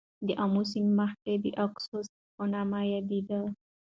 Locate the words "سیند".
0.71-0.91